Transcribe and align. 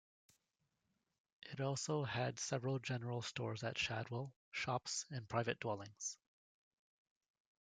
It 1.51 1.61
also 1.61 2.03
had 2.03 2.39
several 2.39 2.79
general 2.79 3.21
stores 3.21 3.63
at 3.63 3.77
Shadwell, 3.77 4.33
shops, 4.51 5.05
and 5.11 5.29
private 5.29 5.59
dwellings. 5.59 6.17